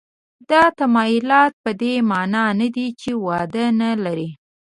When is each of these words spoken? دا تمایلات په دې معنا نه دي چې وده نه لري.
دا 0.49 0.63
تمایلات 0.79 1.53
په 1.63 1.71
دې 1.81 1.93
معنا 2.11 2.45
نه 2.59 2.67
دي 2.75 2.87
چې 3.01 3.11
وده 3.25 3.65
نه 3.81 3.89
لري. 4.03 4.29